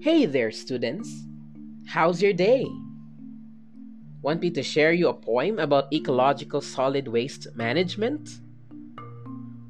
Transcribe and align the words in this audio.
Hey 0.00 0.26
there, 0.26 0.50
students. 0.50 1.26
How's 1.86 2.22
your 2.22 2.32
day? 2.32 2.66
Want 4.22 4.40
me 4.40 4.50
to 4.50 4.62
share 4.62 4.92
you 4.92 5.08
a 5.08 5.14
poem 5.14 5.58
about 5.58 5.92
ecological 5.92 6.60
solid 6.60 7.06
waste 7.06 7.46
management? 7.54 8.40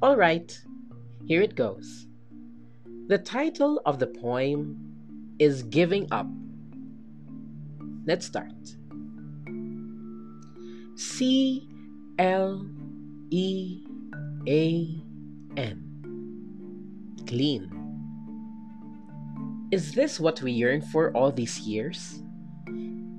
All 0.03 0.17
right, 0.17 0.57
here 1.27 1.43
it 1.43 1.57
goes. 1.57 2.07
The 3.09 3.19
title 3.19 3.83
of 3.87 3.99
the 3.99 4.07
poem 4.07 5.35
is 5.39 5.63
Giving 5.65 6.07
Up. 6.13 6.27
Let's 8.07 8.27
start. 8.27 8.77
C 10.97 11.69
L 12.19 12.67
E 13.31 13.85
A 14.47 15.03
N. 15.57 17.17
Clean. 17.27 17.80
Is 19.71 19.93
this 19.93 20.19
what 20.19 20.43
we 20.43 20.51
yearn 20.51 20.83
for 20.83 21.17
all 21.17 21.31
these 21.31 21.61
years? 21.61 22.21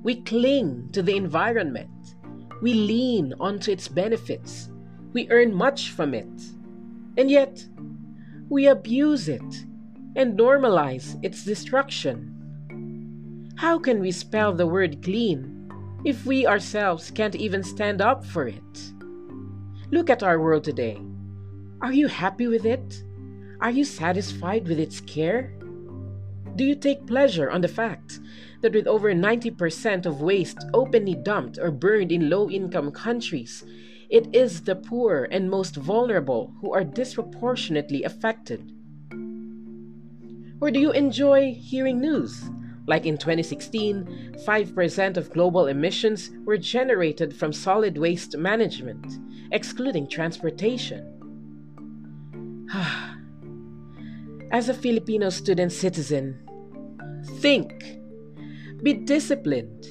We 0.04 0.22
cling 0.23 0.90
to 0.91 1.02
the 1.02 1.16
environment. 1.16 2.16
We 2.62 2.74
lean 2.74 3.34
onto 3.40 3.72
its 3.72 3.88
benefits. 3.88 4.70
We 5.14 5.30
earn 5.30 5.54
much 5.54 5.91
from 5.91 6.14
it. 6.14 6.27
And 7.16 7.32
yet, 7.32 7.66
we 8.50 8.68
abuse 8.68 9.30
it 9.30 9.66
and 10.18 10.38
normalize 10.38 11.18
its 11.24 11.46
destruction. 11.46 13.54
How 13.55 13.80
can 13.80 14.02
we 14.02 14.12
spell 14.12 14.54
the 14.54 14.68
word 14.68 15.02
clean 15.02 15.72
if 16.04 16.26
we 16.26 16.46
ourselves 16.46 17.12
can't 17.12 17.36
even 17.36 17.63
stand 17.63 18.02
up 18.02 18.26
for 18.26 18.48
it? 18.48 18.91
Look 19.90 20.10
at 20.10 20.22
our 20.22 20.38
world 20.38 20.66
today. 20.66 20.99
Are 21.82 21.94
you 21.94 22.08
happy 22.08 22.48
with 22.48 22.66
it? 22.66 23.04
Are 23.62 23.72
you 23.72 23.86
satisfied 23.86 24.68
with 24.68 24.80
its 24.80 24.99
care? 24.99 25.54
Do 26.55 26.66
you 26.66 26.76
take 26.76 27.07
pleasure 27.07 27.49
on 27.49 27.62
the 27.62 27.68
fact 27.68 28.20
that 28.62 28.74
with 28.74 28.85
over 28.85 29.13
90% 29.13 30.05
of 30.05 30.21
waste 30.21 30.66
openly 30.74 31.16
dumped 31.16 31.57
or 31.57 31.71
burned 31.71 32.12
in 32.12 32.30
low 32.30 32.49
income 32.49 32.91
countries, 32.91 33.63
it 34.10 34.27
is 34.35 34.62
the 34.62 34.76
poor 34.76 35.27
and 35.32 35.49
most 35.49 35.77
vulnerable 35.77 36.54
who 36.60 36.74
are 36.74 36.84
disproportionately 36.84 38.04
affected? 38.04 38.72
Or 40.60 40.70
do 40.70 40.79
you 40.79 40.91
enjoy 40.91 41.54
hearing 41.54 42.02
news? 42.02 42.49
Like 42.85 43.05
in 43.05 43.18
2016, 43.18 44.35
5% 44.46 45.18
of 45.18 45.32
global 45.32 45.68
emissions 45.68 46.29
were 46.44 46.57
generated 46.57 47.34
from 47.35 47.54
solid 47.54 47.98
waste 47.98 48.38
management, 48.38 49.05
excluding 49.52 50.07
transportation. 50.07 51.07
Ah, 52.74 53.10
As 54.52 54.68
a 54.68 54.74
Filipino 54.74 55.30
student 55.30 55.71
citizen, 55.71 56.38
think, 57.40 58.02
be 58.84 58.94
disciplined, 58.94 59.88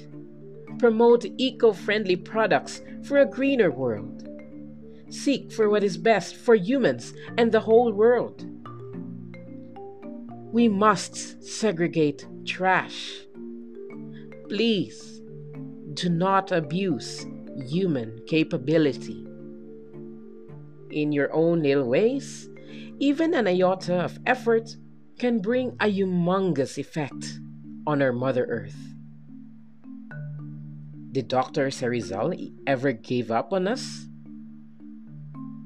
promote 0.78 1.24
eco 1.38 1.72
friendly 1.72 2.16
products 2.16 2.82
for 3.04 3.18
a 3.18 3.24
greener 3.26 3.70
world, 3.70 4.28
seek 5.08 5.50
for 5.50 5.70
what 5.70 5.82
is 5.82 5.96
best 5.96 6.36
for 6.36 6.54
humans 6.54 7.14
and 7.38 7.50
the 7.50 7.60
whole 7.60 7.90
world. 7.90 8.44
We 10.52 10.68
must 10.68 11.42
segregate 11.42 12.26
trash. 12.44 13.12
Please 14.50 15.22
do 15.94 16.10
not 16.10 16.52
abuse 16.52 17.24
human 17.66 18.20
capability. 18.26 19.26
In 20.90 21.12
your 21.12 21.32
own 21.32 21.62
little 21.62 21.88
ways, 21.88 22.50
even 23.00 23.32
an 23.34 23.48
iota 23.48 23.94
of 23.94 24.18
effort 24.26 24.76
can 25.18 25.40
bring 25.40 25.70
a 25.80 25.86
humongous 25.86 26.76
effect 26.76 27.40
on 27.86 28.02
our 28.02 28.12
Mother 28.12 28.44
Earth. 28.44 28.76
Did 31.10 31.26
Dr. 31.26 31.64
Jose 31.64 31.86
Rizal 31.86 32.34
ever 32.66 32.92
give 32.92 33.30
up 33.30 33.52
on 33.52 33.66
us? 33.66 34.06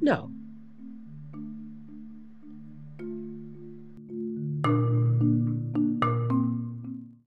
No. 0.01 0.31